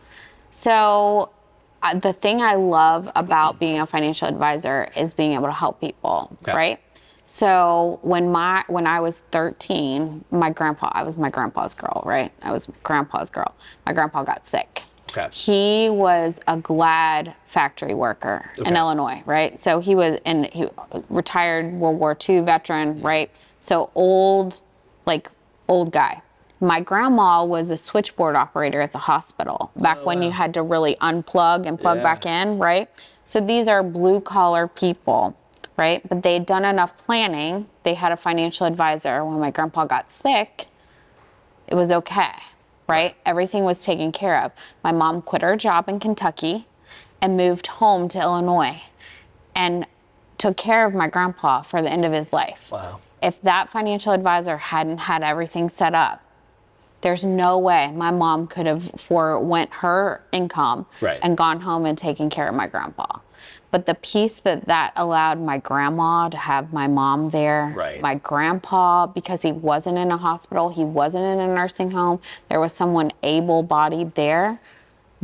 [0.51, 1.31] So
[1.83, 5.81] uh, the thing I love about being a financial advisor is being able to help
[5.81, 6.53] people, Okay.
[6.55, 6.81] right?
[7.27, 12.31] So when my when I was 13, my grandpa, I was my grandpa's girl, right?
[12.43, 13.55] I was grandpa's girl.
[13.87, 14.82] My grandpa got sick.
[15.11, 15.29] Okay.
[15.33, 19.59] He was a GLAD factory worker in Illinois, right?
[19.61, 20.69] So he was and he
[21.11, 23.31] retired World War II veteran, right?
[23.61, 24.61] So old,
[25.07, 25.31] like
[25.69, 26.23] old guy.
[26.61, 30.63] My grandma was a switchboard operator at the hospital back oh, when you had to
[30.63, 32.03] really unplug and plug Yeah.
[32.05, 32.89] back in, right?
[33.25, 35.37] So these are blue collar people,
[35.77, 36.07] right?
[36.09, 37.67] But they had done enough planning.
[37.83, 39.25] They had a financial advisor.
[39.25, 40.67] When my grandpa got sick,
[41.67, 42.33] it was okay,
[42.89, 43.17] right?
[43.25, 44.53] Everything was taken care of.
[44.83, 46.67] My mom quit her job in Kentucky
[47.21, 48.83] and moved home to Illinois
[49.55, 49.87] and
[50.39, 52.71] took care of my grandpa for the end of his life.
[52.73, 53.01] Wow.
[53.23, 56.23] If that financial advisor hadn't had everything set up,
[57.03, 61.21] there's no way my mom could have forewent her income Right.
[61.23, 63.19] and gone home and taken care of my grandpa.
[63.71, 68.01] But the piece that that allowed my grandma to have my mom there, Right.
[68.01, 72.61] my grandpa, because he wasn't in a hospital, he wasn't in a nursing home, there
[72.61, 74.61] was someone able bodied there,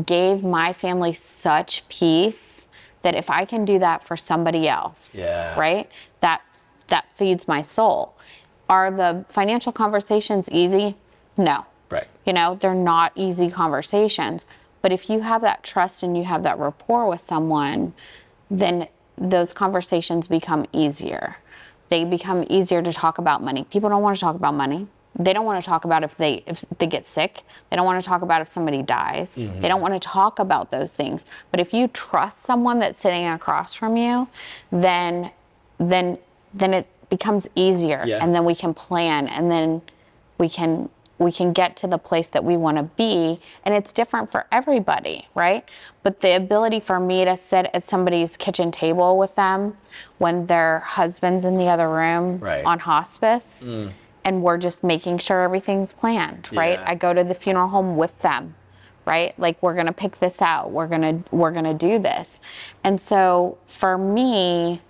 [0.04, 2.66] gave my family such peace
[3.02, 5.58] that if I can do that for somebody else, Yeah.
[5.58, 5.88] right?
[6.20, 6.42] That
[6.88, 8.14] that feeds my soul.
[8.68, 10.96] Are the financial conversations easy?
[11.38, 11.64] No.
[11.88, 12.06] Right.
[12.26, 14.44] You know, they're not easy conversations.
[14.82, 17.94] But if you have that trust and you have that rapport with someone,
[18.50, 21.36] then those conversations become easier.
[21.88, 23.64] They become easier to talk about money.
[23.64, 24.86] People don't want to talk about money.
[25.18, 27.42] They don't want to talk about if they if they get sick.
[27.70, 29.36] They don't want to talk about if somebody dies.
[29.36, 29.60] Mm-hmm.
[29.60, 31.24] They don't want to talk about those things.
[31.50, 34.28] But if you trust someone that's sitting across from you,
[34.70, 35.30] then
[35.78, 36.18] then
[36.54, 38.22] then it becomes easier Yeah.
[38.22, 39.80] and then we can plan and then
[40.36, 43.92] we can we can get to the place that we want to be and it's
[43.92, 45.68] different for everybody right
[46.02, 49.76] but the ability for me to sit at somebody's kitchen table with them
[50.18, 52.64] when their husband's in the other room Right.
[52.64, 53.90] on hospice mm.
[54.24, 56.90] and we're just making sure everything's planned right Yeah.
[56.90, 58.54] i go to the funeral home with them
[59.04, 61.98] right like we're going to pick this out we're going to we're going to do
[61.98, 62.40] this
[62.84, 64.80] and so for me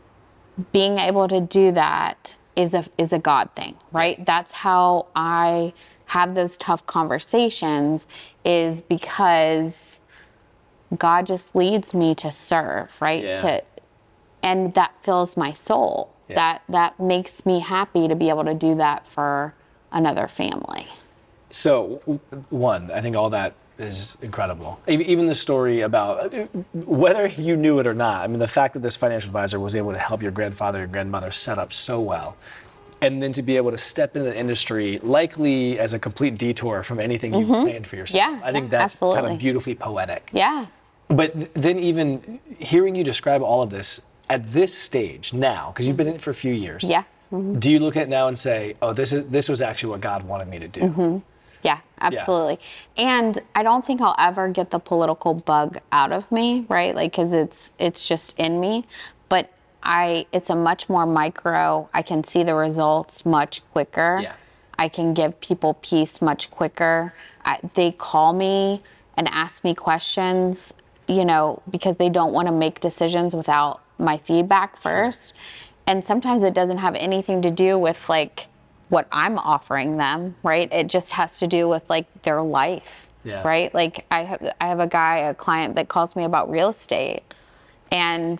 [0.72, 4.24] being able to do that is a is a God thing, right?
[4.26, 5.72] That's how I
[6.08, 8.08] have those tough conversations
[8.44, 10.00] is because
[10.96, 13.22] God just leads me to serve, right?
[13.22, 13.40] Yeah.
[13.40, 13.62] To
[14.42, 16.14] and that fills my soul.
[16.28, 16.36] Yeah.
[16.36, 19.54] That that makes me happy to be able to do that for
[19.92, 20.86] another family.
[21.50, 24.80] So, one, I think all that is incredible.
[24.86, 28.24] Even the story about uh, whether you knew it or not.
[28.24, 30.92] I mean, the fact that this financial advisor was able to help your grandfather and
[30.92, 32.36] grandmother set up so well,
[33.00, 36.82] and then to be able to step into the industry, likely as a complete detour
[36.82, 38.24] from anything you planned for yourself.
[38.24, 38.40] Mm-hmm.
[38.40, 40.30] Yeah, I think yeah, that's kind of beautifully poetic.
[40.32, 40.66] Yeah.
[41.08, 45.96] But then, even hearing you describe all of this at this stage now, because you've
[45.96, 46.84] been in it for a few years.
[46.84, 47.04] Yeah.
[47.30, 50.00] Do you look at it now and say, "Oh, this is this was actually what
[50.00, 50.80] God wanted me to do"?
[50.80, 51.18] Mm-hmm.
[51.62, 52.58] Yeah, absolutely.
[52.96, 56.94] And I don't think I'll ever get the political bug out of me, right?
[56.94, 58.84] Like cuz it's it's just in me,
[59.82, 61.88] I it's a much more micro.
[61.94, 64.20] I can see the results much quicker.
[64.22, 64.34] Yeah.
[64.78, 67.12] I can give people peace much quicker.
[67.44, 68.82] I, they call me
[69.16, 70.72] and ask me questions,
[71.08, 75.34] you know, because they don't want to make decisions without my feedback first.
[75.88, 78.46] And sometimes it doesn't have anything to do with like
[78.88, 80.72] what I'm offering them, right?
[80.72, 83.42] It just has to do with like their life, Yeah.
[83.46, 83.74] right?
[83.74, 87.22] Like I have, I have a guy, a client that calls me about real estate,
[87.90, 88.38] and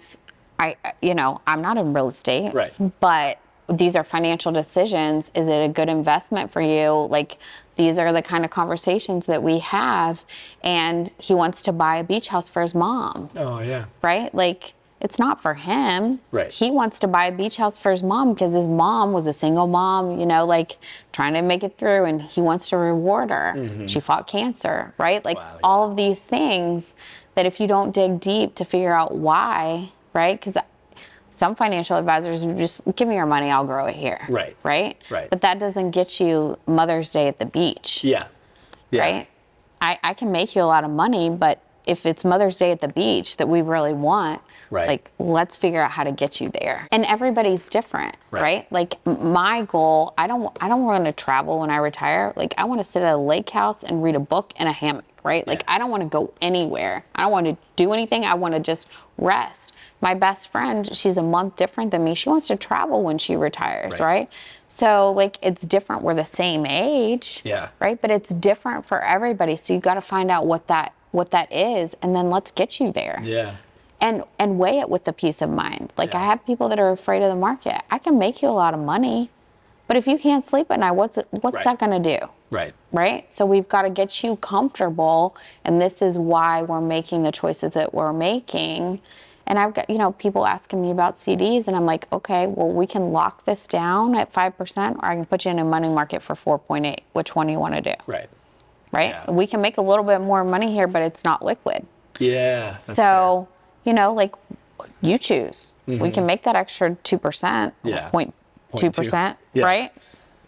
[0.59, 2.73] I, you know, I'm not in real estate, Right.
[3.01, 5.31] But these are financial decisions.
[5.35, 7.07] Is it a good investment for you?
[7.11, 7.37] Like
[7.77, 10.25] these are the kind of conversations that we have,
[10.65, 13.85] and he wants to buy a beach house for his mom Oh yeah.
[14.03, 14.35] right?
[14.35, 16.19] Like it's not for him.
[16.33, 16.51] Right.
[16.51, 19.33] He wants to buy a beach house for his mom because his mom was a
[19.33, 20.77] single mom, you know, like
[21.13, 23.85] trying to make it through and he wants to reward her.
[23.87, 25.25] She fought cancer, right?
[25.25, 25.55] Like Mm-hmm.
[25.55, 26.95] Wow, all of these things
[27.37, 30.41] that if you don't dig deep to figure out why, right?
[30.41, 30.57] Cuz
[31.31, 34.21] some financial advisors just give me your money, I'll grow it here.
[34.29, 34.57] Right.
[34.65, 34.97] Right?
[35.09, 35.31] Right.
[35.31, 38.25] But that doesn't get you Mother's Day at the beach Yeah.
[38.91, 39.03] Yeah.
[39.03, 39.29] right?
[39.81, 42.81] I, I can make you a lot of money, but if it's Mother's Day at
[42.81, 44.89] the beach that we really want, Right.
[44.89, 46.87] like let's figure out how to get you there.
[46.91, 48.43] And everybody's different, Right.
[48.43, 48.73] right?
[48.73, 52.33] Like my goal, I don't I don't want to travel when I retire.
[52.37, 54.73] Like I want to sit at a lake house and read a book in a
[54.73, 55.47] hammock, right?
[55.47, 55.75] Like Yeah.
[55.75, 57.05] I don't want to go anywhere.
[57.15, 58.25] I don't want to do anything.
[58.25, 59.73] I want to just rest.
[60.01, 62.15] My best friend, she's a month different than me.
[62.15, 64.01] She wants to travel when she retires, Right.
[64.01, 64.31] right?
[64.69, 66.03] So like it's different.
[66.03, 67.69] We're the same age Yeah.
[67.81, 71.31] right but it's different for everybody so you got to find out what that what
[71.31, 73.53] that is and then let's get you there Yeah.
[74.01, 76.91] and and weigh it with the peace of mind like i have people that are
[76.91, 79.31] afraid of the market i can make you a lot of money
[79.87, 81.65] but if you can't sleep at night what's what's Right.
[81.65, 82.75] that going to do Right.
[82.93, 85.35] right so we've got to get you comfortable
[85.65, 89.01] and this is why we're making the choices that we're making
[89.49, 92.69] and i've got you know people asking me about cds and i'm like okay well
[92.71, 95.89] we can lock this down at 5% or i can put you in a money
[95.89, 98.29] market for 4.8 which one do you want to do Right.
[98.93, 99.11] right?
[99.11, 99.31] Yeah.
[99.31, 101.87] We can make a little bit more money here, but it's not liquid.
[102.19, 102.73] Yeah.
[102.73, 103.49] that's so,
[103.85, 104.35] you know, like
[105.03, 105.73] you choose.
[105.87, 107.89] We can make that extra 2%, Mm-hmm.
[107.89, 108.09] Yeah.
[108.11, 108.33] point
[108.77, 109.65] two percent, Yeah.
[109.65, 109.93] right?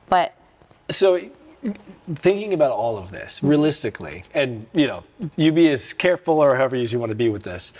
[0.08, 0.34] But.
[0.90, 1.20] So,
[2.14, 5.04] thinking about all of this realistically, and you know,
[5.36, 7.72] you be as careful or however you want to be with this.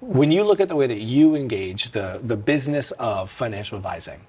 [0.00, 4.20] When you look at the way that you engage the the business of financial advising,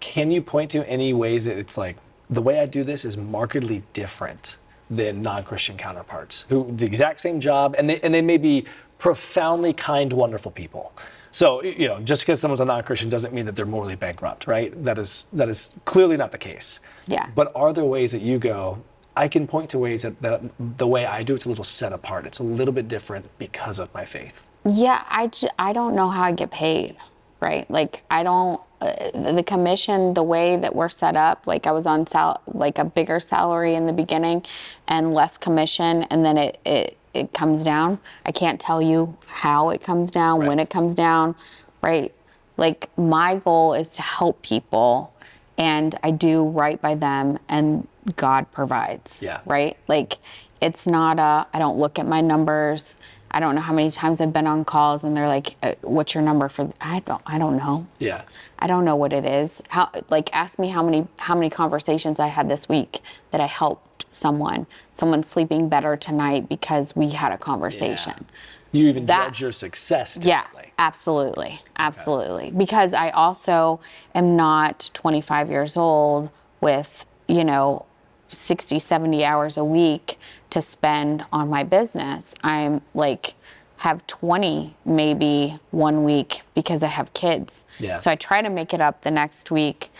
[0.00, 1.96] can you point to any ways that it's like
[2.30, 4.56] the way I do this is markedly different
[4.90, 8.66] than non-Christian counterparts who the exact same job and they and they may be
[8.98, 10.92] profoundly kind, wonderful people.
[11.32, 14.72] So you know, just because someone's a non-Christian doesn't mean that they're morally bankrupt, right?
[14.84, 16.80] That is that is clearly not the case.
[17.08, 17.28] Yeah.
[17.34, 18.78] But are there ways that you go?
[19.16, 20.40] I can point to ways that, that
[20.78, 22.26] the way I do it's a little set apart.
[22.26, 24.44] It's a little bit different because of my faith.
[24.64, 26.96] Yeah, I, j- I don't know how I get paid,
[27.40, 27.70] right?
[27.70, 31.86] Like, I don't, uh, the commission, the way that we're set up, like I was
[31.86, 34.44] on sal- like a bigger salary in the beginning
[34.86, 37.98] and less commission, and then it, it, it comes down.
[38.24, 41.34] I can't tell you how it comes down, when it comes down,
[41.82, 42.12] right?
[42.56, 45.12] Like my goal is to help people
[45.56, 49.22] and I do right by them and God provides.
[49.22, 49.40] Yeah.
[49.46, 49.76] Right?
[49.86, 50.18] Like
[50.60, 52.96] it's not a I don't look at my numbers.
[53.30, 56.14] I don't know how many times I've been on calls and they're like, uh, "What's
[56.14, 57.20] your number for?" th-" I don't.
[57.26, 57.86] I don't know.
[57.98, 58.22] Yeah.
[58.58, 59.60] I don't know what it is.
[59.68, 63.46] How like ask me how many how many conversations I had this week that I
[63.46, 64.66] helped someone.
[64.94, 68.24] Someone sleeping better tonight because we had a conversation.
[68.72, 70.72] You even That- judge your success Yeah, differently.
[70.78, 71.60] absolutely.
[71.78, 72.50] Absolutely.
[72.50, 73.80] Because I also
[74.14, 77.84] am not 25 years old with, you know,
[78.28, 80.18] 60, 70 hours a week
[80.50, 82.34] to spend on my business.
[82.42, 83.34] I'm like,
[83.78, 87.64] have 20 maybe one week because I have kids.
[87.78, 87.96] Yeah.
[87.98, 89.90] So I try to make it up the next week.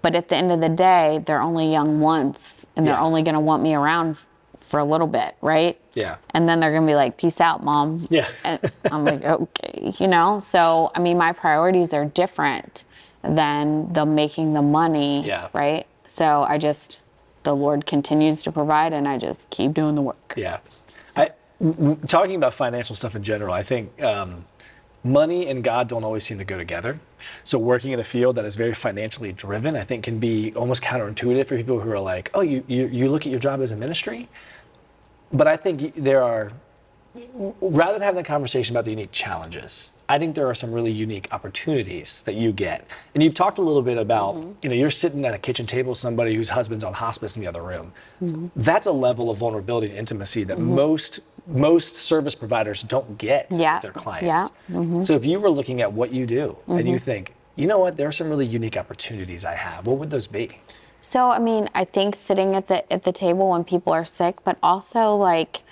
[0.00, 3.34] But at the end of the day, they're only young once and they're only going
[3.34, 4.16] to want me around
[4.58, 5.78] for a little bit, right?
[5.94, 6.16] Yeah.
[6.30, 8.04] And then they're going to be like, peace out, mom.
[8.10, 8.28] Yeah.
[8.44, 8.60] And
[8.90, 10.40] I'm like, okay, you know?
[10.40, 12.82] So, I mean, my priorities are different
[13.22, 15.48] than the making the money, Yeah.
[15.52, 15.86] right?
[16.08, 17.02] So I just,
[17.42, 20.34] the Lord continues to provide and I just keep doing the work.
[20.36, 20.58] Yeah.
[22.08, 24.44] Talking about financial stuff in general, I think um,
[25.04, 26.98] money and God don't always seem to go together.
[27.44, 30.82] So working in a field that is very financially driven, I think can be almost
[30.82, 33.70] counterintuitive for people who are like, oh, you, you, you look at your job as
[33.70, 34.28] a ministry?
[35.32, 36.52] But I think there are,
[37.60, 40.90] rather than having the conversation about the unique challenges, I think there are some really
[40.90, 42.86] unique opportunities that you get.
[43.14, 44.52] And you've talked a little bit about, mm-hmm.
[44.62, 47.42] you know, you're sitting at a kitchen table with somebody whose husband's on hospice in
[47.42, 47.92] the other room.
[48.22, 48.48] Mm-hmm.
[48.56, 50.74] That's a level of vulnerability and intimacy that mm-hmm.
[50.74, 54.52] most most service providers don't get Yeah, with their clients.
[54.70, 57.80] yeah, So if you were looking at what you do and you think, you know
[57.80, 60.60] what, there are some really unique opportunities I have, what would those be?
[61.00, 64.44] So I mean, I think sitting at the at the table when people are sick,
[64.44, 65.62] but also like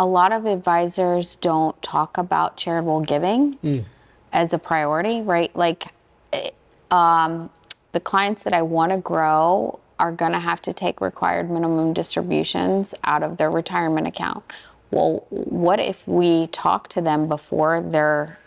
[0.00, 3.84] a lot of advisors don't talk about charitable giving
[4.32, 5.54] as a priority, right?
[5.54, 5.88] Like
[6.32, 6.50] eh,
[6.90, 7.50] um,
[7.92, 11.92] the clients that I want to grow are going to have to take required minimum
[11.92, 14.42] distributions out of their retirement account.
[14.90, 18.38] Well, what if we talk to them before they're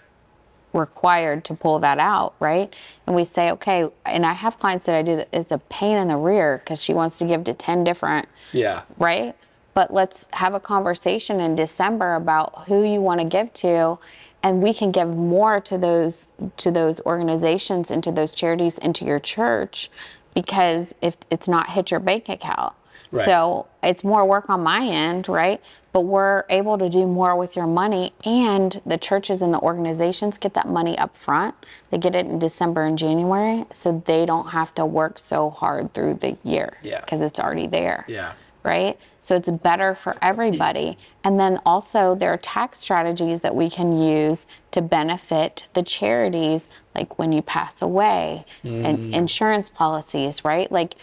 [0.73, 2.73] required to pull that out, right?
[3.05, 5.99] And we say, okay, and I have clients that I do that it's a pain
[5.99, 8.81] in the rear because she wants to give to 10 different, Yeah.
[8.97, 9.35] right?
[9.73, 13.99] But let's have a conversation in December about who you want to give to
[14.43, 18.93] and we can give more to those to those organizations and to those charities and
[18.95, 19.89] to your church
[20.35, 22.73] because if it's not hit your bank account.
[23.11, 23.25] Right.
[23.25, 25.61] So it's more work on my end, right?
[25.91, 30.39] But we're able to do more with your money, and the churches and the organizations
[30.39, 31.53] get that money up front.
[31.91, 35.93] They get it in December and January, so they don't have to work so hard
[35.93, 37.01] through the year Yeah.
[37.01, 38.31] because it's already there Yeah.
[38.63, 38.97] Right?
[39.19, 40.97] So it's better for everybody.
[41.23, 46.69] And then also, there are tax strategies that we can use to benefit the charities,
[46.95, 49.13] like when you pass away, and mm.
[49.13, 50.71] insurance policies, right?
[50.71, 50.95] Like,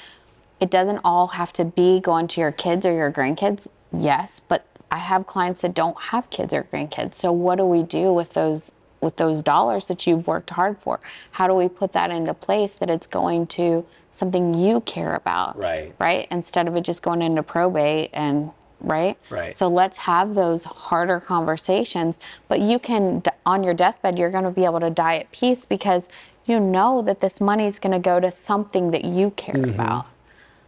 [0.61, 4.67] it doesn't all have to be going to your kids or your grandkids, yes, but
[4.91, 7.15] I have clients that don't have kids or grandkids.
[7.15, 11.01] So what do we do with those with those dollars that you've worked hard for?
[11.33, 15.59] How do we put that into place that it's going to something you care about?
[15.59, 15.95] Right.
[15.99, 16.27] Right?
[16.31, 19.19] Instead of it just going into probate and right?
[19.29, 19.55] Right.
[19.55, 24.51] So let's have those harder conversations, but you can on your deathbed you're going to
[24.51, 26.09] be able to die at peace because
[26.47, 29.71] you know that this money is going to go to something that you care mm-hmm.
[29.71, 30.07] about.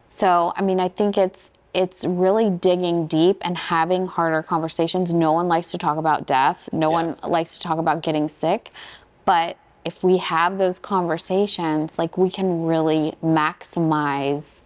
[0.09, 5.15] So, I mean, I think it's it's really digging deep and having harder conversations.
[5.15, 6.69] No one likes to talk about death.
[6.73, 7.03] No Yeah.
[7.03, 8.73] one likes to talk about getting sick.
[9.25, 14.63] But if we have those conversations, like we can really maximize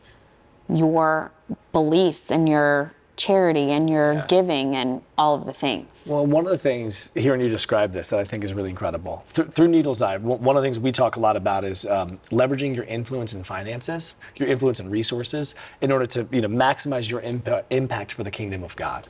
[0.69, 1.31] your
[1.73, 4.25] beliefs and your charity and your Yeah.
[4.29, 6.09] giving and all of the things.
[6.11, 9.25] Well, one of the things hearing you describe this that I think is really incredible
[9.33, 11.87] Th- through Needle's Eye, one one of the things we talk a lot about is
[11.87, 16.49] um, leveraging your influence in finances, your influence in resources, in order to you know
[16.49, 19.09] maximize your impa- impact for the kingdom of God.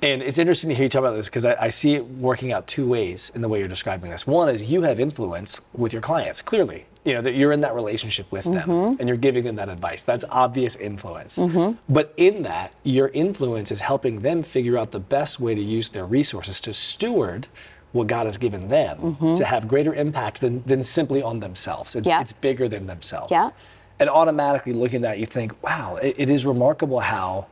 [0.00, 2.52] And it's interesting to hear you talk about this because I, I see it working
[2.52, 4.28] out two ways in the way you're describing this.
[4.28, 6.86] One is you have influence with your clients, clearly.
[7.08, 9.00] You know, that you're in that relationship with them mm-hmm.
[9.00, 10.02] and you're giving them that advice.
[10.02, 11.38] That's obvious influence.
[11.38, 11.76] Mm-hmm.
[11.88, 15.88] But in that, your influence is helping them figure out the best way to use
[15.88, 17.46] their resources to steward
[17.92, 19.34] what God has given them mm-hmm.
[19.34, 21.96] to have greater impact than, than simply on themselves.
[21.96, 22.20] It's, Yeah.
[22.20, 23.30] it's bigger than themselves.
[23.30, 23.50] Yeah.
[23.98, 27.46] And automatically looking at that, you think, wow, it, it is remarkable how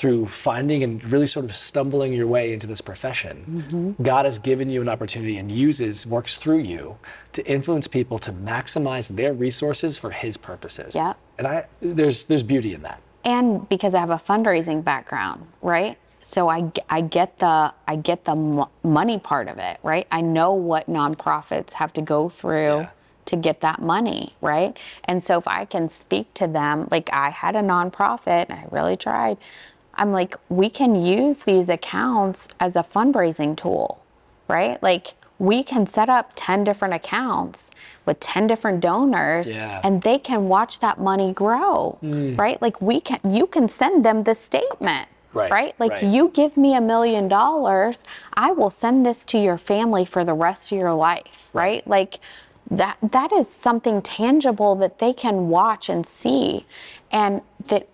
[0.00, 4.02] through finding and really sort of stumbling your way into this profession, Mm-hmm.
[4.02, 6.96] God has given you an opportunity and uses, works through you
[7.34, 10.94] to influence people to maximize their resources for His purposes.
[10.94, 11.18] Yep.
[11.38, 13.00] And I, there's, there's beauty in that.
[13.24, 15.98] and because I have a fundraising background, right?
[16.22, 20.06] So I, I get the I get the mo- money part of it, right?
[20.10, 22.88] I know what nonprofits have to go through Yeah.
[23.26, 24.76] to get that money, right?
[25.04, 28.64] And so if I can speak to them, like I had a nonprofit and I
[28.70, 29.38] really tried,
[30.00, 34.02] I'm like, we can use these accounts as a fundraising tool,
[34.48, 34.82] right?
[34.82, 37.70] Like we can set up 10 different accounts
[38.06, 39.80] with 10 different donors Yeah.
[39.84, 42.36] and they can watch that money grow, mm.
[42.38, 42.60] right?
[42.62, 45.08] Like we can you can send them the statement.
[45.32, 46.02] Right, Like right.
[46.02, 48.02] you give me a million dollars,
[48.34, 51.86] I will send this to your family for the rest of your life, right?
[51.86, 52.18] Like
[52.68, 56.66] that that is something tangible that they can watch and see
[57.12, 57.86] and that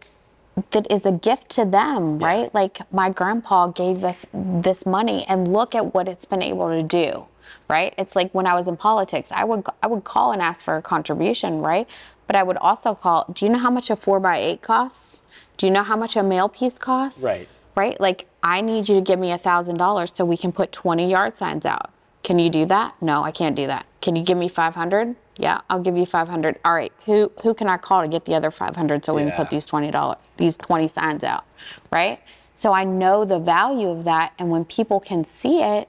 [0.71, 2.53] that is a gift to them, right?
[2.55, 6.83] Like my grandpa gave us this money and look at what it's been able to
[6.83, 7.27] do,
[7.69, 7.95] right?
[7.99, 10.77] It's like when I was in politics, I would I would call and ask for
[10.77, 11.87] a contribution, right?
[12.27, 15.23] But I would also call, do you know how much a four by eight costs?
[15.59, 17.23] Do you know how much a mail piece costs?
[17.23, 17.49] Right.
[17.77, 18.01] Right?
[18.01, 21.09] Like I need you to give me a thousand dollars so we can put 20
[21.11, 21.91] yard signs out.
[22.23, 23.01] Can you do that?
[23.01, 23.87] No, I can't do that.
[24.01, 25.15] Can you give me 500?
[25.39, 26.59] Yeah, I'll give you 500.
[26.65, 29.29] All right, who who can I call to get the other 500 so we can
[29.29, 29.37] Yeah.
[29.37, 31.45] put these 20 dollar these 20 signs out,
[31.91, 32.21] right?
[32.55, 35.89] So I know the value of that and when people can see it,